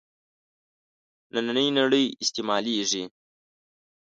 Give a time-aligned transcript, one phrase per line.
[1.33, 3.03] نننۍ نړۍ استعمالېږي.